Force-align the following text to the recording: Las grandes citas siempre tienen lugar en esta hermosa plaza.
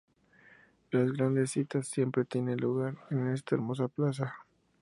Las 0.89 1.11
grandes 1.13 1.51
citas 1.51 1.87
siempre 1.87 2.25
tienen 2.25 2.57
lugar 2.57 2.97
en 3.11 3.27
esta 3.33 3.53
hermosa 3.53 3.87
plaza. 3.87 4.33